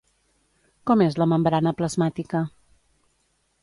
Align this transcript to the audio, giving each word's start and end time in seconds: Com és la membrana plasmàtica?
Com 0.91 1.03
és 1.07 1.19
la 1.23 1.29
membrana 1.35 1.77
plasmàtica? 1.83 2.45